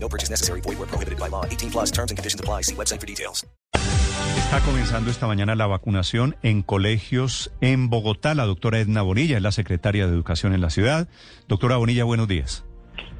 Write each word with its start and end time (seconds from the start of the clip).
No 0.00 0.08
purchase 0.08 0.30
necessary. 0.30 0.60
Void 0.62 0.78
where 0.78 0.88
prohibited 0.88 1.18
by 1.18 1.28
law. 1.28 1.44
18 1.44 1.70
plus 1.70 1.90
terms 1.90 2.10
and 2.10 2.16
conditions 2.16 2.40
apply. 2.40 2.62
See 2.62 2.74
website 2.74 3.00
for 3.00 3.06
details. 3.06 3.44
Está 4.48 4.60
comenzando 4.60 5.10
esta 5.10 5.26
mañana 5.26 5.54
la 5.54 5.66
vacunación 5.66 6.34
en 6.42 6.62
colegios 6.62 7.52
en 7.60 7.90
Bogotá. 7.90 8.34
La 8.34 8.46
doctora 8.46 8.78
Edna 8.78 9.02
Bonilla 9.02 9.36
es 9.36 9.42
la 9.42 9.52
secretaria 9.52 10.06
de 10.06 10.12
Educación 10.12 10.54
en 10.54 10.62
la 10.62 10.70
ciudad. 10.70 11.06
Doctora 11.48 11.76
Bonilla, 11.76 12.04
buenos 12.04 12.28
días. 12.28 12.64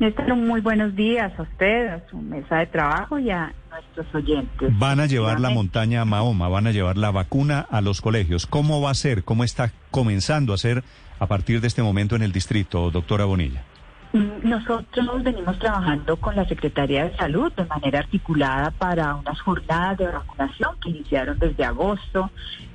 Néstor, 0.00 0.34
muy 0.36 0.60
buenos 0.60 0.94
días 0.96 1.32
a 1.38 1.42
usted, 1.42 1.88
a 1.88 2.08
su 2.08 2.16
mesa 2.16 2.56
de 2.56 2.66
trabajo 2.66 3.18
y 3.18 3.30
a 3.30 3.52
nuestros 3.70 4.14
oyentes. 4.14 4.78
Van 4.78 5.00
a 5.00 5.06
llevar 5.06 5.40
la 5.40 5.50
montaña 5.50 6.00
a 6.00 6.04
Mahoma, 6.04 6.48
van 6.48 6.66
a 6.66 6.70
llevar 6.70 6.96
la 6.96 7.10
vacuna 7.10 7.60
a 7.60 7.80
los 7.80 8.00
colegios. 8.00 8.46
¿Cómo 8.46 8.80
va 8.80 8.90
a 8.90 8.94
ser? 8.94 9.24
¿Cómo 9.24 9.44
está 9.44 9.72
comenzando 9.90 10.54
a 10.54 10.58
ser 10.58 10.82
a 11.18 11.26
partir 11.26 11.60
de 11.60 11.66
este 11.66 11.82
momento 11.82 12.16
en 12.16 12.22
el 12.22 12.32
distrito, 12.32 12.90
doctora 12.90 13.24
Bonilla? 13.24 13.64
Mm, 14.12 14.48
Nosotros 14.48 15.22
venimos 15.22 15.58
trabajando 15.58 16.16
con 16.16 16.34
la 16.34 16.46
Secretaría 16.46 17.04
de 17.04 17.16
Salud 17.16 17.52
de 17.52 17.66
manera 17.66 17.98
articulada 17.98 18.70
para 18.70 19.14
unas 19.16 19.38
jornadas 19.42 19.98
de 19.98 20.06
vacunación 20.06 20.76
que 20.80 20.90
iniciaron 20.90 21.38
desde 21.38 21.64
agosto 21.64 22.30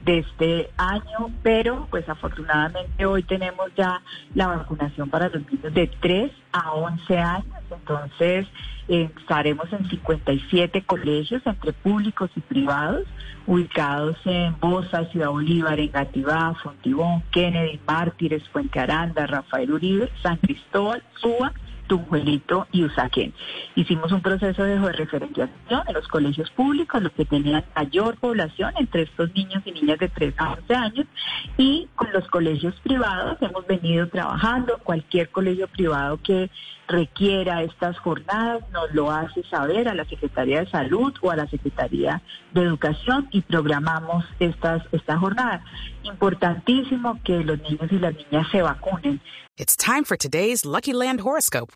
de 0.06 0.20
este 0.20 0.70
año, 0.78 1.32
pero 1.42 1.88
pues 1.90 2.08
afortunadamente 2.08 3.06
hoy 3.06 3.24
tenemos 3.24 3.72
ya 3.76 4.02
la 4.36 4.48
vacunación 4.48 5.10
para 5.10 5.30
los 5.30 5.42
niños 5.52 5.74
de 5.74 5.88
3 5.88 6.32
a 6.54 6.72
11 6.74 7.18
años, 7.18 7.56
entonces 7.70 8.48
eh, 8.88 9.10
estaremos 9.18 9.72
en 9.74 9.90
57 9.90 10.84
colegios 10.84 11.42
entre 11.46 11.74
públicos 11.74 12.30
y 12.36 12.40
privados 12.40 13.06
ubicados 13.46 14.16
en 14.26 14.58
Bosa, 14.60 15.06
Ciudad 15.12 15.30
Bolívar, 15.30 15.80
Engativá, 15.80 16.54
Fontibón, 16.64 17.24
Kennedy, 17.32 17.80
Mártires, 17.86 18.48
Fuente 18.50 18.80
Aranda, 18.80 19.28
Rafael 19.28 19.72
Uribe, 19.72 20.10
San 20.22 20.38
Cristóbal, 20.38 21.04
Suba, 21.16 21.54
Tunjuelito 21.94 22.66
y 22.72 22.86
Usaquén. 22.86 23.36
Hicimos 23.76 24.12
un 24.12 24.22
proceso 24.22 24.64
de 24.64 24.80
referenciación 24.80 25.84
en 25.88 25.94
los 25.94 26.08
colegios 26.08 26.50
públicos, 26.50 27.04
los 27.04 27.12
que 27.12 27.24
tenían 27.24 27.64
mayor 27.76 28.18
población 28.18 28.74
entre 28.80 29.04
estos 29.04 29.32
niños 29.36 29.62
y 29.66 29.72
niñas 29.74 30.00
de 30.00 30.10
3 30.10 30.34
a 30.38 30.54
11 30.54 30.76
años, 30.76 31.06
y 31.56 31.88
con 31.96 32.12
los 32.12 32.28
colegios 32.30 32.74
privados 32.82 33.38
hemos 33.42 33.68
venido 33.68 34.08
trabajando. 34.08 34.80
Cualquier 34.84 35.30
colegio 35.30 35.68
privado 35.68 36.20
que 36.24 36.50
requiera 36.88 37.62
estas 37.62 37.98
jornadas 38.00 38.64
nos 38.72 38.92
lo 38.94 39.12
hace 39.12 39.44
saber 39.44 39.88
a 39.88 39.94
la 39.94 40.06
Secretaría 40.06 40.62
de 40.62 40.70
Salud 40.70 41.14
o 41.22 41.30
a 41.30 41.36
la 41.36 41.48
Secretaría 41.48 42.22
de 42.54 42.62
Educación 42.62 43.28
y 43.32 43.42
programamos 43.42 44.26
estas 44.40 44.82
esta 44.92 45.18
jornada. 45.18 45.64
Importantísimo 46.04 47.20
que 47.24 47.44
los 47.44 47.62
niños 47.62 47.92
y 47.92 48.00
las 48.00 48.16
niñas 48.16 48.48
se 48.52 48.62
vacunen. 48.62 49.22
It's 49.56 49.76
time 49.76 50.04
for 50.04 50.18
today's 50.18 50.66
Lucky 50.66 50.94
Land 50.94 51.22
horoscope 51.22 51.72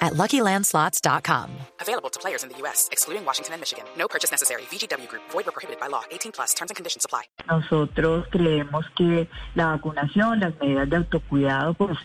at 0.00 0.14
LuckyLandSlots.com. 0.14 1.50
Available 1.80 2.10
to 2.10 2.20
players 2.20 2.44
in 2.44 2.50
the 2.50 2.56
U.S., 2.62 2.88
excluding 2.92 3.24
Washington 3.24 3.54
and 3.54 3.60
Michigan. 3.60 3.84
No 3.98 4.06
purchase 4.08 4.30
necessary. 4.30 4.62
VGW 4.70 5.08
Group. 5.08 5.22
Void 5.30 5.46
where 5.46 5.52
prohibited 5.52 5.80
by 5.80 5.88
law. 5.88 6.02
18 6.10 6.32
plus. 6.32 6.54
Terms 6.54 6.70
and 6.70 6.76
conditions 6.76 7.04
apply. 7.04 7.24
Nosotros 7.48 8.26
creemos 8.30 8.84
que 8.96 9.28
la 9.54 9.66
vacunación, 9.76 10.40
las 10.40 10.54
medidas 10.60 10.88
de 10.88 10.96
autocuidado, 10.96 11.74
pues 11.74 11.98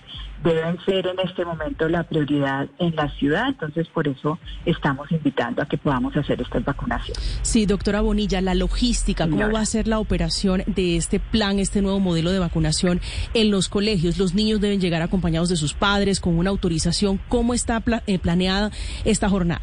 deben 0.44 0.78
ser 0.86 1.08
en 1.08 1.20
este 1.20 1.46
momento 1.46 1.88
la 1.88 2.04
prioridad 2.04 2.68
en 2.78 2.96
la 2.96 3.10
ciudad. 3.16 3.48
Entonces, 3.48 3.88
por 3.88 4.08
eso 4.08 4.38
estamos 4.66 5.12
invitando 5.12 5.62
a 5.62 5.66
que 5.66 5.78
podamos 5.78 6.16
hacer 6.18 6.42
estas 6.42 6.64
vacunaciones. 6.66 7.40
Sí, 7.42 7.66
doctora 7.66 8.02
Bonilla, 8.02 8.42
la 8.42 8.54
logística, 8.54 9.24
¿cómo 9.24 9.38
Señora. 9.38 9.54
va 9.54 9.60
a 9.62 9.66
ser 9.66 9.88
la 9.88 10.00
operación 10.00 10.64
de 10.68 10.98
este 10.98 11.20
plan, 11.20 11.60
este 11.60 11.82
nuevo 11.82 12.00
modelo 12.00 12.32
de 12.32 12.40
vacunación 12.40 13.02
en 13.34 13.52
los 13.52 13.70
colegios? 13.70 14.18
Los 14.18 14.34
niños 14.34 14.60
deben 14.60 14.82
llegar 14.82 15.02
acompañados 15.02 15.50
de 15.50 15.56
sus 15.56 15.74
padres 15.74 16.20
con 16.20 16.38
una 16.38 16.50
autorización. 16.50 17.22
¿Cómo 17.30 17.54
está 17.54 17.80
eh, 18.08 18.20
planeada 18.20 18.72
esta 19.06 19.30
jornada? 19.30 19.62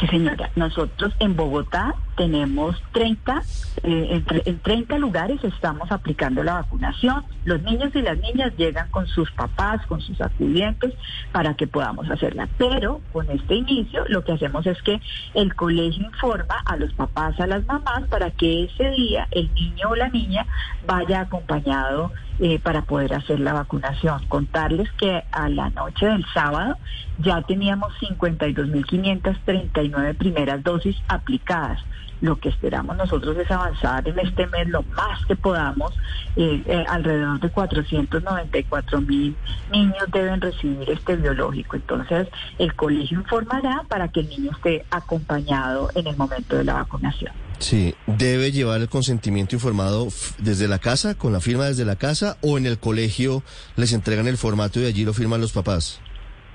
Sí, 0.00 0.06
señora. 0.08 0.50
Nosotros 0.56 1.14
en 1.20 1.36
Bogotá 1.36 1.94
tenemos 2.16 2.82
30, 2.92 3.42
eh, 3.82 4.22
en 4.44 4.58
30 4.58 4.98
lugares 4.98 5.42
estamos 5.44 5.90
aplicando 5.92 6.42
la 6.42 6.54
vacunación. 6.54 7.24
Los 7.44 7.62
niños 7.62 7.94
y 7.94 8.02
las 8.02 8.18
niñas 8.18 8.52
llegan 8.56 8.88
con 8.90 9.06
sus 9.06 9.30
papás, 9.32 9.84
con 9.86 10.00
sus 10.00 10.20
acudientes, 10.20 10.94
para 11.32 11.54
que 11.54 11.66
podamos 11.66 12.10
hacerla. 12.10 12.48
Pero 12.58 13.00
con 13.12 13.30
este 13.30 13.54
inicio 13.54 14.04
lo 14.08 14.24
que 14.24 14.32
hacemos 14.32 14.66
es 14.66 14.80
que 14.82 15.00
el 15.34 15.54
colegio 15.54 16.04
informa 16.04 16.56
a 16.64 16.76
los 16.76 16.92
papás, 16.94 17.38
a 17.38 17.46
las 17.46 17.64
mamás, 17.66 18.08
para 18.08 18.30
que 18.30 18.64
ese 18.64 18.90
día 18.90 19.28
el 19.30 19.52
niño 19.54 19.90
o 19.90 19.96
la 19.96 20.08
niña 20.08 20.46
vaya 20.86 21.20
acompañado 21.20 22.12
eh, 22.38 22.58
para 22.58 22.82
poder 22.82 23.14
hacer 23.14 23.40
la 23.40 23.52
vacunación. 23.52 24.24
Contarles 24.28 24.90
que 24.92 25.22
a 25.32 25.48
la 25.48 25.70
noche 25.70 26.06
del 26.06 26.24
sábado 26.34 26.76
ya 27.18 27.42
teníamos 27.42 27.92
52.539 28.00 30.16
primeras 30.16 30.62
dosis 30.62 30.96
aplicadas. 31.08 31.82
Lo 32.20 32.36
que 32.36 32.48
esperamos 32.48 32.96
nosotros 32.96 33.36
es 33.36 33.50
avanzar 33.50 34.06
en 34.08 34.18
este 34.18 34.46
mes 34.46 34.68
lo 34.68 34.82
más 34.82 35.24
que 35.26 35.36
podamos. 35.36 35.92
Eh, 36.36 36.62
eh, 36.66 36.84
alrededor 36.88 37.40
de 37.40 37.48
494 37.50 39.00
mil 39.00 39.36
niños 39.72 40.04
deben 40.12 40.40
recibir 40.40 40.90
este 40.90 41.16
biológico. 41.16 41.76
Entonces, 41.76 42.28
el 42.58 42.74
colegio 42.74 43.20
informará 43.20 43.82
para 43.88 44.08
que 44.08 44.20
el 44.20 44.28
niño 44.28 44.50
esté 44.52 44.84
acompañado 44.90 45.90
en 45.94 46.06
el 46.06 46.16
momento 46.16 46.56
de 46.56 46.64
la 46.64 46.74
vacunación. 46.74 47.32
Sí, 47.58 47.94
debe 48.06 48.52
llevar 48.52 48.80
el 48.80 48.88
consentimiento 48.88 49.56
informado 49.56 50.08
desde 50.38 50.68
la 50.68 50.78
casa, 50.78 51.14
con 51.14 51.32
la 51.32 51.40
firma 51.40 51.64
desde 51.64 51.84
la 51.84 51.96
casa, 51.96 52.36
o 52.42 52.58
en 52.58 52.66
el 52.66 52.78
colegio 52.78 53.42
les 53.76 53.92
entregan 53.92 54.26
el 54.26 54.36
formato 54.36 54.80
y 54.80 54.84
allí 54.84 55.04
lo 55.04 55.14
firman 55.14 55.40
los 55.40 55.52
papás. 55.52 56.00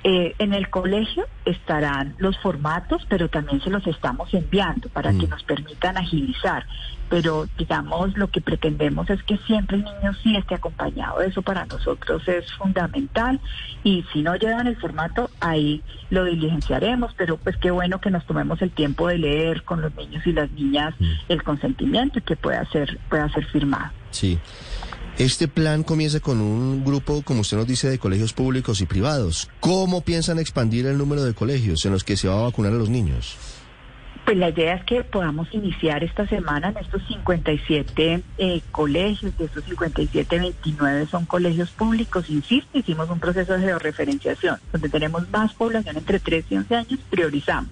Eh, 0.04 0.34
en 0.40 0.54
el 0.54 0.70
colegio 0.72 1.26
estarán 1.46 2.16
los 2.18 2.36
formatos, 2.40 3.06
pero 3.08 3.30
también 3.30 3.62
se 3.62 3.70
los 3.70 3.86
estamos 3.86 4.34
enviando 4.34 4.90
para 4.90 5.12
que 5.12 5.28
Mm. 5.28 5.30
nos 5.30 5.44
permitan 5.44 5.96
agilizar. 5.98 6.66
Pero 7.08 7.46
digamos, 7.58 8.18
lo 8.18 8.30
que 8.30 8.42
pretendemos 8.42 9.10
es 9.10 9.22
que 9.24 9.38
siempre 9.40 9.78
el 9.78 9.84
niño 9.84 10.14
sí 10.24 10.36
esté 10.38 10.56
acompañado. 10.56 11.22
Eso 11.22 11.42
para 11.42 11.66
nosotros 11.66 12.26
es 12.28 12.52
fundamental. 12.54 13.40
Y 13.84 14.04
si 14.14 14.22
no 14.24 14.36
llevan 14.38 14.66
el 14.68 14.78
formato, 14.78 15.30
ahí 15.42 15.84
lo 16.10 16.24
diligenciaremos. 16.24 17.14
Pero 17.18 17.38
pues 17.38 17.58
qué 17.58 17.70
bueno 17.70 18.00
que 18.02 18.10
nos 18.10 18.26
tomemos 18.26 18.62
el 18.62 18.72
tiempo 18.72 19.08
de 19.10 19.18
leer 19.20 19.64
con 19.64 19.82
los 19.82 19.94
niños 19.96 20.26
y 20.26 20.32
las 20.32 20.50
niñas 20.52 20.96
el 21.28 21.44
consentimiento 21.44 22.20
y 22.20 22.22
que 22.24 22.38
pueda 22.38 22.64
ser, 22.72 22.98
pueda 23.10 23.28
ser 23.30 23.46
firmado. 23.46 23.92
Sí. 24.12 24.40
Este 25.18 25.48
plan 25.48 25.84
comienza 25.84 26.20
con 26.20 26.42
un 26.42 26.84
grupo, 26.84 27.22
como 27.22 27.42
usted 27.42 27.58
nos 27.58 27.68
dice, 27.68 27.90
de 27.90 28.00
colegios 28.00 28.34
públicos 28.34 28.82
y 28.82 28.86
privados. 28.86 29.50
¿Cómo 29.60 30.02
piensan 30.02 30.40
expandir 30.40 30.86
el 30.86 30.98
número 30.98 31.24
de 31.24 31.34
colegios 31.34 31.86
en 31.86 31.92
los 31.92 32.04
que 32.04 32.18
se 32.18 32.28
va 32.28 32.40
a 32.40 32.44
vacunar 32.44 32.74
a 32.74 32.78
los 32.78 32.90
niños? 32.90 33.38
Pues 34.26 34.38
la 34.38 34.50
idea 34.50 34.76
es 34.76 34.84
que 34.86 35.04
podamos 35.04 35.48
iniciar 35.52 36.04
esta 36.04 36.28
semana 36.28 36.70
en 36.70 36.78
estos 36.78 37.06
57 37.08 38.24
eh, 38.38 38.62
colegios, 38.72 39.38
de 39.38 39.46
estos 39.46 39.64
57, 39.66 40.40
29 40.40 41.08
son 41.08 41.26
colegios 41.26 41.72
públicos, 41.72 42.30
insisto, 42.30 42.78
hicimos 42.78 43.10
un 43.10 43.20
proceso 43.20 43.54
de 43.54 43.62
georreferenciación, 43.62 44.60
donde 44.72 44.90
tenemos 44.90 45.30
más 45.32 45.54
población 45.54 45.98
entre 45.98 46.20
3 46.20 46.46
y 46.50 46.56
11 46.58 46.76
años, 46.76 47.00
priorizamos. 47.10 47.70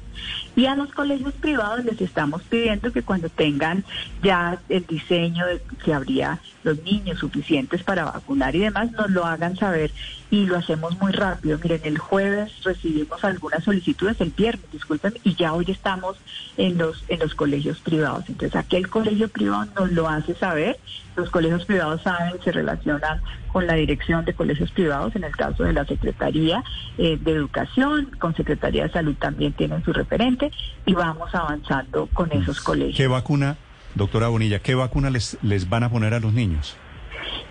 Y 0.56 0.66
a 0.66 0.76
los 0.76 0.92
colegios 0.92 1.34
privados 1.34 1.86
les 1.86 2.02
estamos 2.02 2.42
pidiendo 2.44 2.92
que 2.92 3.04
cuando 3.04 3.30
tengan 3.30 3.84
ya 4.22 4.60
el 4.68 4.86
diseño 4.86 5.46
de 5.46 5.62
que 5.84 5.94
habría 5.94 6.40
los 6.64 6.82
niños 6.84 7.20
suficientes 7.20 7.84
para 7.84 8.06
vacunar 8.06 8.56
y 8.56 8.60
demás, 8.60 8.92
nos 8.92 9.10
lo 9.10 9.26
hagan 9.26 9.56
saber 9.56 9.92
y 10.32 10.46
lo 10.46 10.58
hacemos 10.58 11.00
muy 11.00 11.12
rápido. 11.12 11.58
Miren, 11.62 11.82
el 11.84 11.98
jueves 11.98 12.52
recibimos 12.64 13.24
algunas 13.24 13.64
solicitudes, 13.64 14.20
el 14.22 14.32
viernes, 14.32 14.72
disculpen, 14.72 15.14
y 15.24 15.36
ya 15.36 15.54
hoy 15.54 15.66
estamos 15.70 16.18
en 16.58 16.78
los 16.78 17.04
en 17.08 17.20
los 17.20 17.36
colegios 17.36 17.80
privados. 17.80 18.26
Entonces, 18.28 18.56
aquel 18.56 18.90
colegio 18.90 19.30
privado 19.30 19.68
nos 19.76 19.92
lo 19.92 20.08
hace 20.08 20.36
saber. 20.36 20.78
Los 21.16 21.30
colegios 21.30 21.66
privados 21.66 22.02
saben, 22.02 22.40
se 22.44 22.52
relacionan 22.52 23.22
con 23.52 23.68
la 23.68 23.74
dirección 23.74 24.26
de 24.26 24.34
colegios 24.34 24.72
privados, 24.72 25.16
en 25.16 25.24
el 25.24 25.36
caso 25.36 25.64
de 25.64 25.74
la 25.74 25.86
Secretaría 25.86 26.64
eh, 26.98 27.18
de 27.20 27.32
Educación, 27.32 28.12
con 28.20 28.36
Secretaría 28.36 28.84
de 28.84 28.92
Salud 28.92 29.16
también 29.20 29.54
tienen 29.54 29.84
su 29.84 29.92
referente 29.94 30.52
y 30.86 30.94
vamos 30.94 31.34
avanzando 31.36 32.08
con 32.14 32.32
esos 32.32 32.62
colegios. 32.62 32.96
¿Qué 32.98 33.08
vacuna, 33.08 33.58
doctora 33.96 34.28
Bonilla, 34.28 34.60
qué 34.60 34.76
vacuna 34.76 35.10
les, 35.10 35.38
les 35.42 35.68
van 35.70 35.84
a 35.84 35.90
poner 35.90 36.14
a 36.14 36.20
los 36.20 36.34
niños? 36.34 36.78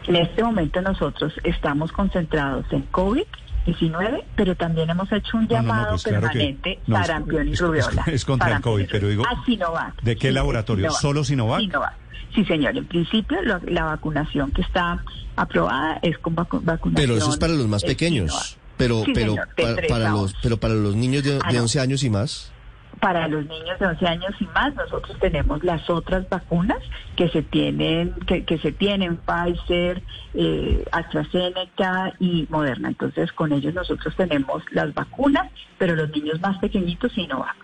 En 0.06 0.16
este 0.16 0.42
momento 0.42 0.80
nosotros 0.80 1.34
estamos 1.44 1.92
concentrados 1.92 2.64
en 2.72 2.82
COVID. 2.82 3.24
19, 3.66 4.24
pero 4.34 4.54
también 4.56 4.88
hemos 4.88 5.12
hecho 5.12 5.36
un 5.36 5.42
No, 5.44 5.48
no, 5.56 5.62
no, 5.62 5.68
llamado 5.68 5.88
pues 5.90 6.04
claro 6.04 6.20
que- 6.22 6.26
permanente 6.28 6.78
no, 6.86 6.98
es- 6.98 7.06
sarampión 7.06 7.48
y 7.48 7.54
rubiola. 7.54 8.02
es- 8.06 8.14
es 8.14 8.24
contra 8.24 8.56
el 8.56 8.62
COVID, 8.62 8.86
pero 8.90 9.08
digo, 9.08 9.24
Ah, 9.28 9.42
Sinovac. 9.44 10.00
¿de 10.00 10.16
qué 10.16 10.32
laboratorio? 10.32 10.84
Sinovac. 10.84 11.00
¿Solo 11.02 11.22
Sinovac? 11.24 11.60
Sinovac. 11.60 11.94
Sí, 12.34 12.44
señor. 12.44 12.76
En 12.76 12.84
principio, 12.86 13.40
lo- 13.42 13.60
la 13.66 13.84
vacunación 13.84 14.50
que 14.52 14.62
está 14.62 15.02
aprobada 15.36 15.98
es 16.02 16.18
con 16.18 16.36
vacu- 16.36 16.60
vacunación. 16.62 16.94
Pero 16.94 17.16
eso 17.16 17.30
es 17.30 17.36
para 17.38 17.52
los 17.54 17.66
más 17.68 17.82
pequeños. 17.84 18.58
Pero, 18.76 19.04
Sí, 19.04 19.12
pero, 19.12 19.30
señor, 19.32 19.48
para 19.88 20.10
los, 20.10 20.34
pero 20.42 20.56
para 20.58 20.74
los 20.74 20.94
niños 20.94 21.24
de, 21.24 21.38
Ah, 21.42 21.48
de 21.50 21.56
no. 21.56 21.62
11 21.62 21.80
años 21.80 22.02
y 22.04 22.10
más. 22.10 22.52
Para 23.00 23.28
los 23.28 23.44
niños 23.46 23.78
de 23.78 23.86
11 23.86 24.06
años 24.06 24.34
y 24.40 24.44
más, 24.46 24.74
nosotros 24.74 25.16
tenemos 25.20 25.62
las 25.64 25.88
otras 25.88 26.28
vacunas 26.28 26.78
que 27.16 27.28
se 27.28 27.42
tienen, 27.42 28.12
que, 28.26 28.44
que 28.44 28.58
se 28.58 28.72
tienen 28.72 29.18
Pfizer, 29.18 30.02
eh, 30.34 30.84
AstraZeneca 30.92 32.12
y 32.18 32.46
Moderna. 32.50 32.88
Entonces, 32.88 33.32
con 33.32 33.52
ellos 33.52 33.74
nosotros 33.74 34.14
tenemos 34.16 34.62
las 34.72 34.92
vacunas, 34.94 35.50
pero 35.78 35.94
los 35.96 36.10
niños 36.10 36.40
más 36.40 36.58
pequeñitos 36.58 37.12
sí 37.14 37.26
no 37.26 37.40
van. 37.40 37.54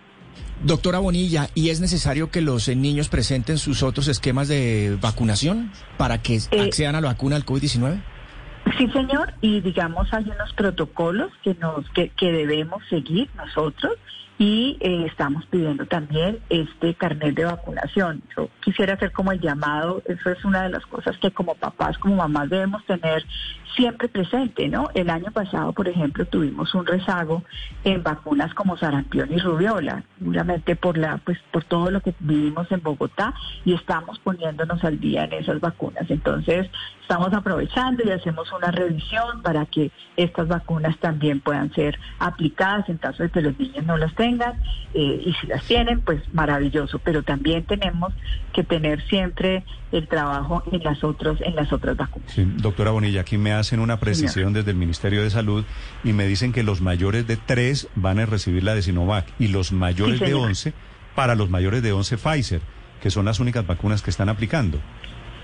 Doctora 0.62 0.98
Bonilla, 0.98 1.48
¿y 1.54 1.70
es 1.70 1.80
necesario 1.80 2.30
que 2.30 2.40
los 2.40 2.68
eh, 2.68 2.76
niños 2.76 3.08
presenten 3.08 3.58
sus 3.58 3.82
otros 3.82 4.08
esquemas 4.08 4.48
de 4.48 4.96
vacunación 5.00 5.72
para 5.98 6.22
que 6.22 6.36
Eh, 6.36 6.60
accedan 6.60 6.94
a 6.94 7.00
la 7.00 7.08
vacuna 7.08 7.36
del 7.36 7.44
COVID-19? 7.44 8.00
Sí, 8.78 8.88
señor, 8.92 9.34
y 9.40 9.60
digamos 9.60 10.08
hay 10.12 10.24
unos 10.24 10.52
protocolos 10.54 11.30
que 11.42 11.54
nos 11.54 11.88
que, 11.90 12.08
que 12.10 12.32
debemos 12.32 12.82
seguir 12.88 13.28
nosotros 13.36 13.92
y 14.38 14.76
eh, 14.80 15.06
estamos 15.06 15.46
pidiendo 15.46 15.86
también 15.86 16.40
este 16.48 16.94
carnet 16.94 17.34
de 17.34 17.44
vacunación. 17.44 18.22
Yo 18.36 18.48
quisiera 18.60 18.94
hacer 18.94 19.12
como 19.12 19.32
el 19.32 19.40
llamado, 19.40 20.02
eso 20.06 20.30
es 20.30 20.44
una 20.44 20.64
de 20.64 20.70
las 20.70 20.84
cosas 20.86 21.16
que 21.18 21.30
como 21.30 21.54
papás, 21.54 21.98
como 21.98 22.16
mamás 22.16 22.50
debemos 22.50 22.84
tener 22.84 23.24
siempre 23.76 24.08
presente, 24.08 24.68
¿no? 24.68 24.88
El 24.94 25.10
año 25.10 25.32
pasado, 25.32 25.72
por 25.72 25.88
ejemplo, 25.88 26.24
tuvimos 26.26 26.74
un 26.74 26.86
rezago 26.86 27.42
en 27.82 28.02
vacunas 28.02 28.54
como 28.54 28.76
sarampión 28.76 29.32
y 29.32 29.38
rubiola, 29.38 30.04
seguramente 30.18 30.76
por 30.76 30.96
la 30.96 31.18
pues 31.18 31.38
por 31.52 31.64
todo 31.64 31.90
lo 31.90 32.00
que 32.00 32.14
vivimos 32.20 32.70
en 32.70 32.82
Bogotá 32.82 33.34
y 33.64 33.74
estamos 33.74 34.18
poniéndonos 34.20 34.82
al 34.84 35.00
día 35.00 35.24
en 35.24 35.32
esas 35.32 35.60
vacunas. 35.60 36.08
Entonces, 36.08 36.70
estamos 37.02 37.32
aprovechando 37.32 38.04
y 38.04 38.10
hacemos 38.10 38.52
una 38.52 38.70
revisión 38.70 39.42
para 39.42 39.66
que 39.66 39.90
estas 40.16 40.46
vacunas 40.46 40.96
también 40.98 41.40
puedan 41.40 41.72
ser 41.72 41.98
aplicadas 42.20 42.88
en 42.88 42.98
caso 42.98 43.24
de 43.24 43.30
que 43.30 43.42
los 43.42 43.58
niños 43.58 43.84
no 43.84 43.96
las 43.96 44.14
tengan 44.14 44.23
eh, 44.94 45.22
y 45.26 45.32
si 45.40 45.46
las 45.46 45.64
tienen, 45.64 46.00
pues 46.00 46.22
maravilloso, 46.32 46.98
pero 46.98 47.22
también 47.22 47.64
tenemos 47.64 48.12
que 48.52 48.62
tener 48.64 49.02
siempre 49.08 49.64
el 49.92 50.06
trabajo 50.08 50.62
en 50.72 50.82
las 50.82 51.02
otras 51.04 51.40
en 51.40 51.54
las 51.56 51.72
otras 51.72 51.96
vacunas. 51.96 52.30
Sí, 52.32 52.44
doctora 52.56 52.90
Bonilla, 52.90 53.20
aquí 53.22 53.38
me 53.38 53.52
hacen 53.52 53.80
una 53.80 53.98
precisión 54.00 54.52
desde 54.52 54.70
el 54.70 54.76
Ministerio 54.76 55.22
de 55.22 55.30
Salud 55.30 55.64
y 56.02 56.12
me 56.12 56.26
dicen 56.26 56.52
que 56.52 56.62
los 56.62 56.80
mayores 56.80 57.26
de 57.26 57.36
3 57.36 57.88
van 57.96 58.18
a 58.18 58.26
recibir 58.26 58.62
la 58.64 58.74
de 58.74 58.82
Sinovac 58.82 59.26
y 59.38 59.48
los 59.48 59.72
mayores 59.72 60.18
Sí, 60.18 60.24
de 60.24 60.30
señor. 60.30 60.48
11 60.48 60.72
para 61.14 61.34
los 61.34 61.50
mayores 61.50 61.82
de 61.82 61.92
11 61.92 62.16
Pfizer, 62.18 62.60
que 63.00 63.10
son 63.10 63.24
las 63.24 63.38
únicas 63.40 63.66
vacunas 63.66 64.02
que 64.02 64.10
están 64.10 64.28
aplicando. 64.28 64.78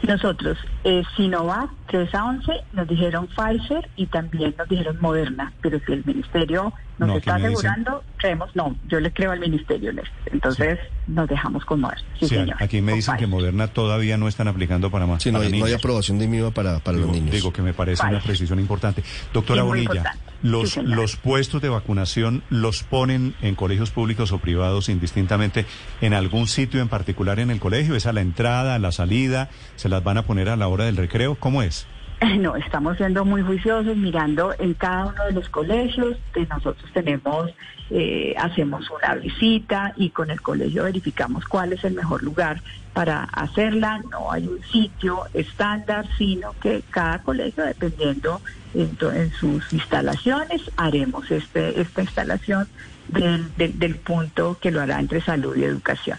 Nosotros, 0.02 0.56
eh, 0.84 1.02
Sinovac 1.16 1.70
3 1.88 2.14
a 2.14 2.24
11, 2.24 2.52
nos 2.72 2.88
dijeron 2.88 3.28
Pfizer 3.28 3.88
y 3.96 4.06
también 4.06 4.54
nos 4.56 4.68
dijeron 4.68 4.96
Moderna, 5.00 5.52
pero 5.60 5.78
si 5.84 5.92
el 5.92 6.04
ministerio 6.06 6.72
nos 7.00 7.08
No, 7.08 7.16
está 7.16 7.36
dicen- 7.36 7.46
asegurando, 7.46 8.04
creemos, 8.18 8.54
no, 8.54 8.76
yo 8.88 9.00
le 9.00 9.12
creo 9.12 9.32
al 9.32 9.40
ministerio. 9.40 9.90
Entonces 10.30 10.78
nos 11.06 11.28
dejamos 11.28 11.64
con 11.64 11.80
Moderna. 11.80 12.04
Sí, 12.20 12.28
Sí, 12.28 12.34
señor. 12.36 12.56
aquí 12.62 12.80
me 12.80 12.92
dicen 12.92 13.16
que. 13.16 13.26
Moderna 13.26 13.66
todavía 13.68 14.16
no 14.16 14.28
están 14.28 14.46
aplicando 14.48 14.90
para 14.90 15.06
más. 15.06 15.22
Sí, 15.22 15.30
no, 15.32 15.38
para 15.38 15.50
hay, 15.50 15.58
no 15.58 15.64
hay 15.66 15.72
aprobación 15.72 16.18
de 16.18 16.28
MIVA 16.28 16.50
para, 16.52 16.78
para 16.80 16.96
digo, 16.98 17.08
los 17.08 17.16
niños. 17.16 17.32
digo 17.34 17.52
que 17.52 17.62
me 17.62 17.72
parece 17.74 18.06
una 18.06 18.20
precisión 18.20 18.60
importante. 18.60 19.02
Doctora 19.32 19.62
Bonilla, 19.62 19.84
importante. 19.94 20.18
los, 20.42 20.76
los 20.76 21.16
puestos 21.16 21.62
de 21.62 21.68
vacunación 21.70 22.42
los 22.50 22.82
ponen 22.82 23.34
en 23.42 23.54
colegios 23.54 23.90
públicos 23.90 24.30
o 24.32 24.38
privados 24.38 24.88
indistintamente 24.88 25.64
en 26.00 26.12
algún 26.14 26.46
sitio 26.48 26.80
en 26.80 26.88
particular 26.88 27.40
en 27.40 27.50
el 27.50 27.60
colegio, 27.60 27.96
es 27.96 28.06
a 28.06 28.12
la 28.12 28.20
entrada, 28.20 28.74
a 28.74 28.78
la 28.78 28.92
salida, 28.92 29.48
se 29.76 29.88
las 29.88 30.04
van 30.04 30.18
a 30.18 30.22
poner 30.22 30.48
a 30.50 30.56
la 30.56 30.68
hora 30.68 30.84
del 30.84 30.96
recreo, 30.96 31.34
¿cómo 31.36 31.62
es? 31.62 31.86
No, 32.38 32.56
estamos 32.56 32.96
siendo 32.96 33.24
muy 33.24 33.42
juiciosos, 33.42 33.96
mirando 33.96 34.54
en 34.58 34.74
cada 34.74 35.06
uno 35.06 35.24
de 35.26 35.32
los 35.32 35.48
colegios. 35.48 36.16
que 36.32 36.46
nosotros 36.46 36.90
tenemos, 36.92 37.50
eh, 37.90 38.34
hacemos 38.38 38.88
una 38.90 39.14
visita 39.16 39.92
y 39.96 40.10
con 40.10 40.30
el 40.30 40.40
colegio 40.40 40.84
verificamos 40.84 41.44
cuál 41.46 41.72
es 41.72 41.82
el 41.84 41.94
mejor 41.94 42.22
lugar 42.22 42.62
para 42.92 43.24
hacerla. 43.24 44.00
No 44.10 44.30
hay 44.30 44.46
un 44.46 44.62
sitio 44.62 45.24
estándar, 45.34 46.06
sino 46.18 46.52
que 46.60 46.82
cada 46.90 47.22
colegio, 47.22 47.64
dependiendo 47.64 48.40
en, 48.74 49.32
sus 49.32 49.72
instalaciones, 49.72 50.70
haremos 50.76 51.30
este, 51.30 51.80
esta 51.80 52.02
instalación 52.02 52.68
del 53.08 53.96
punto 53.96 54.58
que 54.60 54.70
lo 54.70 54.80
hará 54.80 55.00
entre 55.00 55.20
salud 55.20 55.56
y 55.56 55.64
educación. 55.64 56.18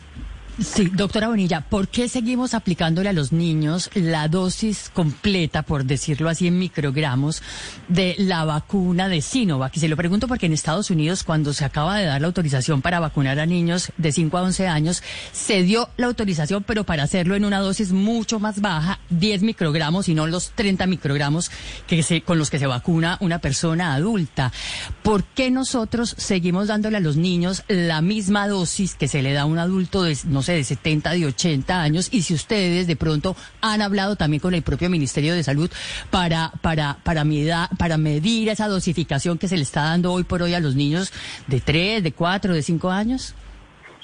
Sí, 0.60 0.92
doctora 0.94 1.30
Bonilla, 1.30 1.62
¿por 1.62 1.88
qué 1.88 2.10
seguimos 2.10 2.54
aplicándole 2.54 3.10
a 3.10 3.14
los 3.14 3.32
niños 3.32 3.90
la 3.94 4.28
dosis 4.28 4.92
completa, 4.94 5.64
por 5.64 5.86
decirlo 5.86 6.30
así, 6.30 6.48
en 6.48 6.60
microgramos 6.60 7.42
de 7.88 8.16
la 8.20 8.44
vacuna 8.44 9.08
de 9.08 9.22
Sinovac? 9.22 9.76
Y 9.78 9.80
se 9.80 9.88
lo 9.88 9.96
pregunto 9.96 10.28
porque 10.28 10.48
en 10.48 10.54
Estados 10.54 10.90
Unidos, 10.90 11.24
cuando 11.24 11.54
se 11.54 11.64
acaba 11.64 11.98
de 11.98 12.06
dar 12.06 12.20
la 12.20 12.28
autorización 12.28 12.82
para 12.82 13.00
vacunar 13.00 13.40
a 13.40 13.46
niños 13.46 13.92
de 13.98 14.12
5 14.12 14.38
a 14.38 14.42
11 14.44 14.68
años, 14.68 15.04
se 15.32 15.64
dio 15.64 15.90
la 15.96 16.08
autorización, 16.08 16.64
pero 16.64 16.84
para 16.84 17.04
hacerlo 17.04 17.36
en 17.36 17.46
una 17.46 17.60
dosis 17.60 17.94
mucho 17.94 18.40
más 18.40 18.60
baja, 18.60 19.00
10 19.10 19.44
microgramos 19.44 20.10
y 20.10 20.14
no 20.14 20.28
los 20.28 20.52
30 20.52 20.86
microgramos 20.86 21.50
que 21.88 22.24
con 22.26 22.38
los 22.38 22.50
que 22.50 22.60
se 22.60 22.68
vacuna 22.68 23.18
una 23.22 23.40
persona 23.40 23.94
adulta. 23.94 24.52
¿Por 25.02 25.24
qué 25.24 25.50
nosotros 25.50 26.14
seguimos 26.18 26.68
dándole 26.68 26.98
a 26.98 27.02
los 27.02 27.16
niños 27.16 27.64
la 27.70 28.02
misma 28.02 28.48
dosis 28.48 28.96
que 28.96 29.08
se 29.08 29.22
le 29.22 29.32
da 29.32 29.44
a 29.44 29.46
un 29.46 29.58
adulto 29.58 30.04
de, 30.04 30.16
sé, 30.42 30.54
de 30.54 30.64
70, 30.64 31.12
de 31.12 31.26
80 31.26 31.82
años? 31.82 32.10
Y 32.12 32.24
si 32.24 32.34
ustedes 32.34 32.88
de 32.88 32.96
pronto 32.96 33.36
han 33.62 33.82
hablado 33.82 34.16
también 34.16 34.42
con 34.42 34.54
el 34.54 34.62
propio 34.62 34.90
Ministerio 34.90 35.34
de 35.34 35.44
Salud 35.44 35.70
para, 36.10 36.52
para, 36.62 36.98
para, 37.04 37.26
para 37.78 37.98
medir 37.98 38.50
esa 38.50 38.68
dosificación 38.68 39.38
que 39.38 39.48
se 39.48 39.58
le 39.58 39.64
está 39.64 39.84
dando 39.84 40.12
hoy 40.14 40.24
por 40.24 40.42
hoy 40.42 40.54
a 40.54 40.60
los 40.60 40.76
niños 40.76 41.12
de 41.48 41.60
3, 41.60 42.04
de 42.04 42.12
4, 42.12 42.54
de 42.54 42.64
5 42.64 42.90
años. 42.90 43.36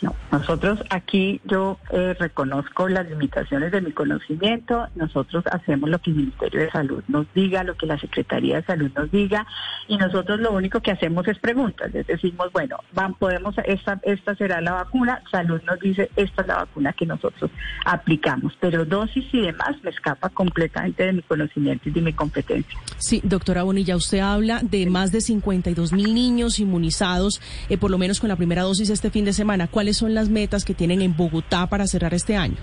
No, 0.02 0.16
nosotros 0.32 0.80
aquí 0.90 1.42
yo 1.46 1.80
eh, 1.92 2.16
reconozco 2.20 2.88
las 2.88 3.10
limitaciones 3.10 3.72
de 3.72 3.82
mi 3.82 3.92
conocimiento, 3.92 4.88
nosotros 4.96 5.44
hacemos 5.52 5.90
lo 5.90 6.00
que 6.00 6.12
el 6.12 6.18
Ministerio 6.18 6.62
de 6.62 6.72
Salud 6.72 7.04
nos 7.08 7.26
diga, 7.34 7.64
lo 7.64 7.76
que 7.76 7.88
la 7.88 7.98
Secretaría 7.98 8.58
de 8.58 8.64
Salud 8.64 8.92
nos 8.96 9.10
diga, 9.12 9.48
y 9.88 9.98
nosotros 9.98 10.40
lo 10.40 10.52
único 10.52 10.82
que 10.82 10.92
hacemos 10.92 11.28
es 11.28 11.40
preguntas, 11.40 11.92
les 11.94 12.06
decimos, 12.06 12.52
bueno, 12.54 12.78
van, 12.94 13.16
podemos, 13.16 13.56
esta, 13.66 14.00
esta 14.04 14.36
será 14.36 14.62
la 14.62 14.74
vacuna, 14.74 15.22
Salud 15.32 15.62
nos 15.66 15.80
dice, 15.80 16.12
esta 16.16 16.42
es 16.44 16.48
la 16.48 16.58
vacuna 16.58 16.94
que 16.94 17.06
nosotros 17.06 17.50
aplicamos, 17.86 18.54
pero 18.60 18.86
dosis 18.86 19.26
y 19.34 19.42
demás 19.42 19.78
me 19.82 19.90
escapa 19.90 20.30
completamente 20.30 21.06
de 21.06 21.14
mi 21.14 21.22
conocimiento 21.24 21.90
y 21.90 21.92
de 21.92 22.02
mi 22.02 22.14
competencia. 22.14 22.80
Sí, 22.98 23.22
doctora 23.24 23.64
Bonilla, 23.64 23.96
usted 23.96 24.20
habla 24.20 24.62
de 24.62 24.86
más 24.88 25.12
de 25.12 25.22
52 25.22 25.94
mil 25.94 26.14
niños 26.14 26.60
inmunizados, 26.60 27.42
eh, 27.70 27.78
por 27.78 27.90
lo 27.90 27.98
menos 27.98 28.20
con 28.20 28.30
la 28.30 28.36
primera 28.36 28.64
dosis 28.64 28.90
este 28.90 29.10
fin 29.10 29.26
de 29.26 29.34
semana. 29.34 29.68
¿Cuáles 29.88 30.00
son 30.00 30.14
las 30.14 30.28
metas 30.28 30.66
que 30.66 30.74
tienen 30.74 31.02
en 31.02 31.16
Bogotá 31.16 31.66
para 31.68 31.88
cerrar 31.88 32.14
este 32.14 32.36
año? 32.36 32.58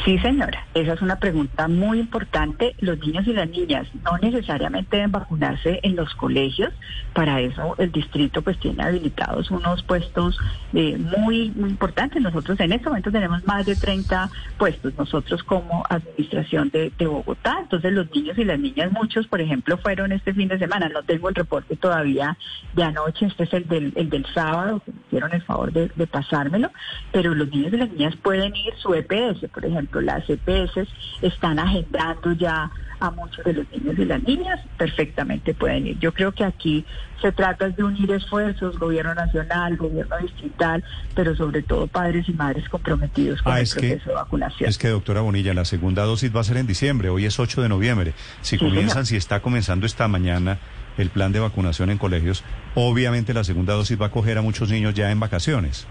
Sí, 0.05 0.17
señora, 0.19 0.65
esa 0.73 0.93
es 0.93 1.01
una 1.01 1.17
pregunta 1.17 1.67
muy 1.67 1.99
importante. 1.99 2.75
Los 2.79 2.99
niños 2.99 3.27
y 3.27 3.33
las 3.33 3.49
niñas 3.49 3.87
no 4.03 4.17
necesariamente 4.17 4.97
deben 4.97 5.11
vacunarse 5.11 5.79
en 5.83 5.95
los 5.95 6.13
colegios. 6.15 6.71
Para 7.13 7.41
eso 7.41 7.75
el 7.77 7.91
distrito 7.91 8.41
pues 8.41 8.57
tiene 8.59 8.83
habilitados 8.83 9.51
unos 9.51 9.83
puestos 9.83 10.37
eh, 10.73 10.97
muy, 10.97 11.51
muy 11.51 11.69
importantes. 11.69 12.21
Nosotros 12.21 12.59
en 12.59 12.71
este 12.71 12.87
momento 12.87 13.11
tenemos 13.11 13.45
más 13.45 13.65
de 13.65 13.75
30 13.75 14.29
puestos, 14.57 14.93
nosotros 14.97 15.43
como 15.43 15.85
administración 15.89 16.69
de, 16.69 16.91
Bogotá. 16.99 17.57
Entonces 17.61 17.91
los 17.91 18.09
niños 18.13 18.37
y 18.37 18.45
las 18.45 18.59
niñas, 18.59 18.91
muchos, 18.91 19.27
por 19.27 19.41
ejemplo, 19.41 19.77
fueron 19.77 20.11
este 20.11 20.33
fin 20.33 20.47
de 20.47 20.59
semana. 20.59 20.89
No 20.89 21.03
tengo 21.03 21.29
el 21.29 21.35
reporte 21.35 21.75
todavía 21.75 22.37
de 22.73 22.83
anoche, 22.83 23.25
este 23.25 23.43
es 23.43 23.53
el 23.53 23.67
del, 23.67 23.93
el 23.95 24.09
del 24.09 24.25
sábado, 24.33 24.81
que 24.85 24.91
me 24.91 24.99
hicieron 25.07 25.33
el 25.33 25.41
favor 25.41 25.73
de 25.73 26.07
pasármelo. 26.07 26.71
Pero 27.11 27.33
los 27.33 27.49
niños 27.49 27.73
y 27.73 27.77
las 27.77 27.89
niñas 27.89 28.15
pueden 28.17 28.55
ir 28.55 28.73
su 28.77 28.93
EPS, 28.93 29.49
por 29.51 29.65
ejemplo 29.65 29.78
ejemplo, 29.79 30.01
las 30.01 30.23
EPS 30.29 30.87
están 31.21 31.59
agendando 31.59 32.33
ya 32.33 32.69
a 32.99 33.11
muchos 33.11 33.43
de 33.45 33.53
los 33.53 33.71
niños 33.71 33.97
y 33.97 34.05
las 34.05 34.21
niñas, 34.23 34.59
perfectamente 34.77 35.53
pueden 35.53 35.87
ir. 35.87 35.99
Yo 35.99 36.13
creo 36.13 36.33
que 36.33 36.43
aquí 36.43 36.85
se 37.21 37.31
trata 37.31 37.69
de 37.69 37.83
unir 37.83 38.11
esfuerzos, 38.11 38.77
gobierno 38.77 39.13
nacional, 39.15 39.77
gobierno 39.77 40.17
distrital, 40.17 40.83
pero 41.15 41.35
sobre 41.35 41.61
todo 41.61 41.87
padres 41.87 42.27
y 42.27 42.33
madres 42.33 42.67
comprometidos 42.67 43.41
con 43.41 43.53
ah, 43.53 43.59
el 43.61 43.69
proceso 43.69 44.09
de 44.09 44.15
vacunación. 44.15 44.69
Es 44.69 44.77
que, 44.77 44.89
doctora 44.89 45.21
Bonilla, 45.21 45.53
la 45.53 45.65
segunda 45.65 46.03
dosis 46.03 46.35
va 46.35 46.41
a 46.41 46.43
ser 46.43 46.57
en 46.57 46.67
diciembre, 46.67 47.09
hoy 47.09 47.25
es 47.25 47.39
8 47.39 47.61
de 47.61 47.69
noviembre. 47.69 48.13
Si 48.41 48.57
comienzan, 48.57 49.05
si 49.05 49.15
está 49.15 49.41
comenzando 49.41 49.85
esta 49.85 50.07
mañana 50.07 50.59
el 50.97 51.09
plan 51.09 51.31
de 51.31 51.39
vacunación 51.39 51.91
en 51.91 51.97
colegios, 51.97 52.43
obviamente 52.75 53.33
la 53.33 53.45
segunda 53.45 53.73
dosis 53.75 53.99
va 53.99 54.07
a 54.07 54.11
coger 54.11 54.37
a 54.37 54.41
muchos 54.41 54.69
niños 54.69 54.93
ya 54.93 55.09
en 55.11 55.19
vacaciones. 55.21 55.87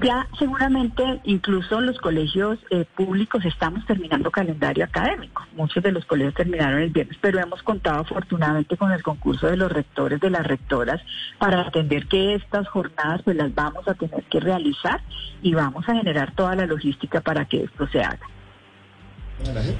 Ya 0.00 0.26
seguramente 0.38 1.20
incluso 1.24 1.80
los 1.80 1.98
colegios 1.98 2.58
eh, 2.70 2.86
públicos 2.96 3.44
estamos 3.44 3.84
terminando 3.86 4.30
calendario 4.30 4.84
académico. 4.84 5.42
Muchos 5.54 5.82
de 5.82 5.92
los 5.92 6.04
colegios 6.06 6.34
terminaron 6.34 6.80
el 6.80 6.90
viernes, 6.90 7.18
pero 7.20 7.38
hemos 7.40 7.62
contado 7.62 8.00
afortunadamente 8.00 8.76
con 8.76 8.90
el 8.90 9.02
concurso 9.02 9.48
de 9.48 9.56
los 9.56 9.70
rectores, 9.70 10.18
de 10.20 10.30
las 10.30 10.46
rectoras, 10.46 11.00
para 11.38 11.60
atender 11.60 12.06
que 12.06 12.34
estas 12.34 12.68
jornadas 12.68 13.22
pues 13.22 13.36
las 13.36 13.54
vamos 13.54 13.86
a 13.86 13.94
tener 13.94 14.22
que 14.24 14.40
realizar 14.40 15.00
y 15.42 15.54
vamos 15.54 15.86
a 15.88 15.94
generar 15.94 16.34
toda 16.34 16.56
la 16.56 16.66
logística 16.66 17.20
para 17.20 17.44
que 17.44 17.64
esto 17.64 17.86
se 17.88 18.00
haga. 18.00 18.26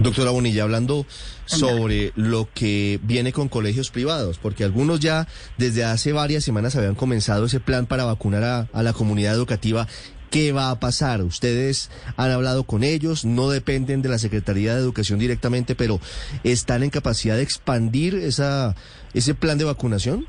Doctora 0.01 0.31
Bonilla, 0.31 0.65
hablando 0.65 1.07
sobre 1.45 2.13
lo 2.17 2.49
que 2.53 2.99
viene 3.03 3.33
con 3.33 3.49
colegios 3.49 3.91
privados, 3.91 4.39
porque 4.39 4.65
algunos 4.65 5.01
ya 5.01 5.29
desde 5.59 5.85
hace 5.85 6.13
varias 6.13 6.45
semanas 6.45 6.77
habían 6.77 6.95
comenzado 6.95 7.47
ese 7.47 7.61
plan 7.61 7.87
para 7.87 8.05
vacunar 8.05 8.45
a, 8.45 8.69
a, 8.73 8.83
la 8.83 8.93
comunidad 8.93 9.35
educativa. 9.35 9.87
¿Qué 10.31 10.53
va 10.53 10.71
a 10.71 10.81
pasar? 10.81 11.23
Ustedes 11.23 11.91
han 12.17 12.31
hablado 12.31 12.65
con 12.65 12.85
ellos, 12.85 13.27
no 13.27 13.51
dependen 13.51 14.01
de 14.01 14.09
la 14.09 14.19
Secretaría 14.19 14.75
de 14.75 14.81
Educación 14.81 15.19
directamente, 15.19 15.75
pero 15.75 16.01
¿están 16.43 16.83
en 16.83 16.91
capacidad 16.91 17.37
de 17.37 17.43
expandir 17.43 18.15
esa, 18.15 18.75
ese 19.13 19.35
plan 19.35 19.59
de 19.59 19.65
vacunación? 19.65 20.27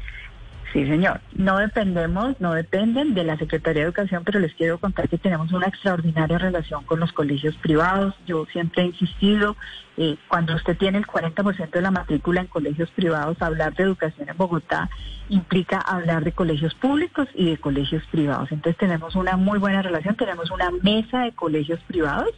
Sí, 0.74 0.88
señor. 0.88 1.22
No 1.36 1.60
dependemos, 1.60 2.42
no 2.42 2.54
dependen 2.54 3.14
de 3.14 3.24
la 3.24 3.38
Secretaría 3.38 3.84
de 3.84 3.90
Educación, 3.90 4.24
pero 4.26 4.40
les 4.40 4.56
quiero 4.56 4.80
contar 4.80 5.08
que 5.08 5.20
tenemos 5.20 5.54
una 5.54 5.68
extraordinaria 5.68 6.40
relación 6.40 6.84
con 6.86 7.00
los 7.00 7.14
colegios 7.14 7.56
privados. 7.58 8.16
Yo 8.26 8.48
siempre 8.52 8.82
he 8.82 8.86
insistido, 8.88 9.56
eh, 9.98 10.18
cuando 10.28 10.56
usted 10.56 10.78
tiene 10.78 10.98
el 10.98 11.06
40% 11.06 11.70
de 11.70 11.82
la 11.82 11.92
matrícula 11.92 12.42
en 12.42 12.48
colegios 12.48 12.90
privados, 12.92 13.42
hablar 13.42 13.74
de 13.76 13.84
educación 13.84 14.30
en 14.30 14.38
Bogotá 14.38 14.90
implica 15.30 15.78
hablar 15.80 16.24
de 16.24 16.32
colegios 16.32 16.74
públicos 16.76 17.28
y 17.34 17.50
de 17.50 17.58
colegios 17.58 18.04
privados. 18.12 18.52
Entonces 18.52 18.78
tenemos 18.78 19.16
una 19.16 19.38
muy 19.38 19.60
buena 19.60 19.82
relación, 19.82 20.16
tenemos 20.16 20.52
una 20.52 20.70
mesa 20.82 21.22
de 21.22 21.32
colegios 21.32 21.80
privados 21.88 22.30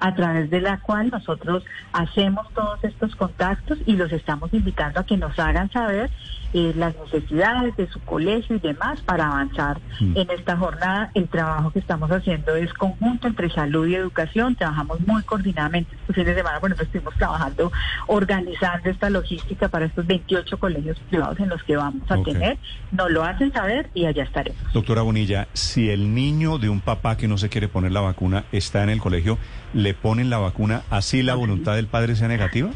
a 0.00 0.14
través 0.14 0.50
de 0.50 0.60
la 0.60 0.80
cual 0.80 1.10
nosotros 1.10 1.64
hacemos 1.92 2.46
todos 2.54 2.82
estos 2.82 3.14
contactos 3.16 3.78
y 3.86 3.96
los 3.96 4.12
estamos 4.12 4.52
invitando 4.52 5.00
a 5.00 5.06
que 5.06 5.16
nos 5.16 5.38
hagan 5.38 5.70
saber 5.70 6.10
eh, 6.52 6.74
las 6.76 6.94
necesidades 6.96 7.74
de 7.76 7.88
su 7.88 8.00
colegio 8.00 8.56
y 8.56 8.58
demás 8.58 9.00
para 9.02 9.26
avanzar 9.26 9.80
mm. 10.00 10.16
en 10.16 10.30
esta 10.30 10.56
jornada. 10.56 11.10
El 11.14 11.28
trabajo 11.28 11.70
que 11.70 11.78
estamos 11.78 12.10
haciendo 12.10 12.56
es 12.56 12.72
conjunto 12.74 13.28
entre 13.28 13.50
salud 13.50 13.86
y 13.86 13.94
educación, 13.94 14.54
trabajamos 14.56 15.00
muy 15.06 15.22
coordinadamente. 15.22 15.94
Este 15.94 16.12
fin 16.12 16.24
de 16.24 16.34
semana, 16.34 16.58
bueno, 16.58 16.76
pues 16.76 16.88
estuvimos 17.02 17.14
trabajando, 17.16 17.72
organizando 18.06 18.90
esta 18.90 19.10
logística 19.10 19.68
para 19.68 19.86
estos 19.86 20.06
28 20.06 20.58
colegios 20.58 20.98
privados 21.10 21.38
en 21.40 21.48
los 21.48 21.62
que 21.64 21.76
vamos 21.76 22.10
a 22.10 22.22
tener. 22.22 22.58
Nos 22.90 23.10
lo 23.10 23.24
hacen 23.24 23.52
saber 23.52 23.90
y 23.94 24.06
allá 24.06 24.24
estaremos. 24.24 24.60
Doctora 24.72 25.02
Bonilla, 25.02 25.48
si 25.52 25.90
el 25.90 26.14
niño 26.14 26.58
de 26.58 26.68
un 26.68 26.80
papá 26.80 27.16
que 27.16 27.28
no 27.28 27.38
se 27.38 27.48
quiere 27.48 27.68
poner 27.68 27.92
la 27.92 28.00
vacuna 28.00 28.44
está 28.52 28.82
en 28.82 28.90
el 28.90 29.00
colegio, 29.00 29.38
¿le 29.74 29.94
ponen 29.94 30.30
la 30.30 30.38
vacuna 30.38 30.82
así 30.90 31.22
la 31.22 31.34
voluntad 31.34 31.74
del 31.74 31.86
padre 31.86 32.16
sea 32.16 32.28
negativa? 32.28 32.70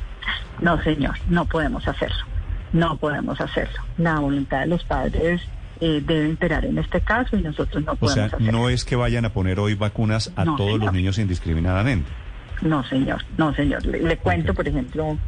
No, 0.60 0.82
señor, 0.82 1.14
no 1.28 1.44
podemos 1.44 1.86
hacerlo 1.86 2.24
no 2.72 2.96
podemos 2.96 3.40
hacerlo. 3.40 3.80
La 3.96 4.18
voluntad 4.18 4.60
de 4.60 4.66
los 4.66 4.84
padres 4.84 5.40
eh, 5.80 6.02
debe 6.04 6.28
imperar 6.28 6.64
en 6.64 6.78
este 6.78 7.00
caso 7.00 7.36
y 7.36 7.42
nosotros 7.42 7.84
no 7.84 7.96
podemos 7.96 8.32
O 8.32 8.38
sea, 8.38 8.52
no 8.52 8.68
es 8.68 8.84
que 8.84 8.96
vayan 8.96 9.24
a 9.24 9.32
poner 9.32 9.60
hoy 9.60 9.74
vacunas 9.74 10.32
a 10.36 10.44
todos 10.56 10.78
los 10.78 10.92
niños 10.92 11.18
indiscriminadamente. 11.18 12.10
No, 12.62 12.82
señor, 12.84 13.22
no, 13.36 13.54
señor. 13.54 13.84
Le, 13.84 14.16
cuento, 14.16 14.54
por 14.54 14.66
ejemplo, 14.66 15.04
un 15.06 15.18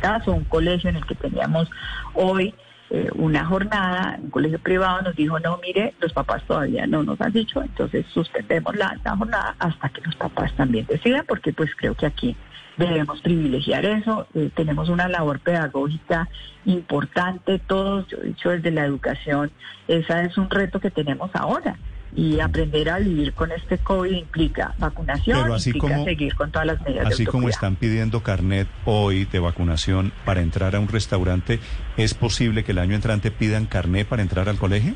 caso, 0.00 0.32
un 0.32 0.44
colegio 0.44 0.90
en 0.90 0.96
el 0.96 1.06
que 1.06 1.14
teníamos 1.14 1.68
hoy 2.14 2.54
eh, 2.90 3.10
una 3.14 3.44
jornada, 3.46 4.18
un 4.22 4.30
colegio 4.30 4.58
privado 4.58 5.02
nos 5.02 5.16
dijo, 5.16 5.40
no, 5.40 5.58
mire, 5.62 5.94
los 5.98 6.12
papás 6.12 6.44
todavía 6.46 6.86
no 6.86 7.02
nos 7.02 7.20
han 7.20 7.32
dicho, 7.32 7.62
entonces 7.62 8.04
suspendemos 8.12 8.76
la, 8.76 8.98
la 9.02 9.16
jornada 9.16 9.56
hasta 9.58 9.88
que 9.88 10.02
los 10.02 10.14
papás 10.16 10.54
también 10.56 10.86
decidan, 10.86 11.24
porque 11.26 11.52
pues 11.52 11.70
creo 11.74 11.94
que 11.94 12.06
aquí 12.06 12.36
debemos 12.76 13.20
privilegiar 13.20 13.84
eso. 13.84 14.26
Eh, 14.34 14.50
tenemos 14.54 14.88
una 14.88 15.08
labor 15.08 15.40
pedagógica 15.40 16.28
importante, 16.64 17.58
todos, 17.58 18.06
yo 18.08 18.18
he 18.18 18.26
dicho 18.26 18.50
desde 18.50 18.70
la 18.70 18.84
educación, 18.84 19.50
esa 19.88 20.22
es 20.22 20.36
un 20.38 20.50
reto 20.50 20.80
que 20.80 20.90
tenemos 20.90 21.30
ahora. 21.34 21.76
Y 22.14 22.40
aprender 22.40 22.90
a 22.90 22.98
vivir 22.98 23.32
con 23.32 23.52
este 23.52 23.78
COVID 23.78 24.12
implica 24.12 24.74
vacunación, 24.78 25.50
implica 25.50 26.04
seguir 26.04 26.34
con 26.34 26.50
todas 26.50 26.66
las 26.66 26.80
medidas 26.82 27.06
Así 27.06 27.24
como 27.24 27.48
están 27.48 27.76
pidiendo 27.76 28.22
carnet 28.22 28.68
hoy 28.84 29.24
de 29.24 29.38
vacunación 29.38 30.12
para 30.26 30.42
entrar 30.42 30.76
a 30.76 30.80
un 30.80 30.88
restaurante, 30.88 31.58
¿es 31.96 32.12
posible 32.12 32.64
que 32.64 32.72
el 32.72 32.78
año 32.78 32.94
entrante 32.94 33.30
pidan 33.30 33.64
carnet 33.64 34.06
para 34.06 34.20
entrar 34.20 34.50
al 34.50 34.58
colegio? 34.58 34.94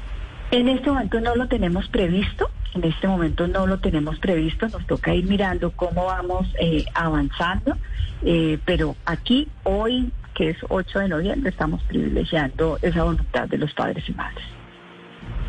En 0.50 0.68
este 0.68 0.90
momento 0.90 1.20
no 1.20 1.34
lo 1.34 1.48
tenemos 1.48 1.88
previsto, 1.88 2.50
en 2.74 2.84
este 2.84 3.08
momento 3.08 3.48
no 3.48 3.66
lo 3.66 3.78
tenemos 3.78 4.18
previsto, 4.18 4.68
nos 4.68 4.86
toca 4.86 5.14
ir 5.14 5.26
mirando 5.26 5.72
cómo 5.72 6.04
vamos 6.04 6.46
eh, 6.60 6.84
avanzando, 6.94 7.76
eh, 8.22 8.58
pero 8.64 8.94
aquí 9.06 9.48
hoy, 9.64 10.12
que 10.34 10.50
es 10.50 10.58
8 10.68 11.00
de 11.00 11.08
noviembre, 11.08 11.50
estamos 11.50 11.82
privilegiando 11.84 12.78
esa 12.82 13.02
voluntad 13.02 13.48
de 13.48 13.58
los 13.58 13.72
padres 13.72 14.08
y 14.08 14.12
madres. 14.12 14.44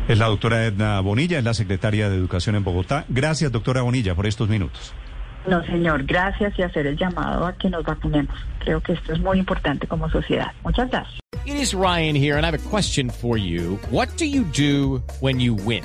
Es 0.08 0.18
la 0.18 0.26
doctora 0.26 0.64
Edna 0.64 1.00
Bonilla, 1.00 1.36
es 1.36 1.44
la 1.44 1.52
secretaria 1.52 2.08
de 2.08 2.16
Educación 2.16 2.56
en 2.56 2.64
Bogotá. 2.64 3.04
Gracias, 3.10 3.52
doctora 3.52 3.82
Bonilla, 3.82 4.14
por 4.14 4.26
estos 4.26 4.48
minutos. 4.48 4.94
No, 5.46 5.62
señor, 5.66 6.04
gracias 6.04 6.58
y 6.58 6.62
hacer 6.62 6.86
el 6.86 6.96
llamado 6.96 7.46
a 7.46 7.52
que 7.52 7.68
nos 7.68 7.84
vacunemos. 7.84 8.34
Creo 8.60 8.80
que 8.80 8.92
esto 8.94 9.12
es 9.12 9.20
muy 9.20 9.38
importante 9.38 9.86
como 9.86 10.08
sociedad. 10.08 10.52
Muchas 10.64 10.90
gracias. 10.90 11.20
It 11.44 11.56
is 11.56 11.74
Ryan 11.74 12.16
here 12.16 12.36
and 12.36 12.44
I 12.44 12.48
have 12.48 12.54
a 12.54 12.70
question 12.70 13.10
for 13.10 13.36
you. 13.36 13.78
What 13.90 14.08
do 14.16 14.24
you 14.24 14.44
do 14.44 15.02
when 15.20 15.38
you 15.40 15.54
win? 15.54 15.84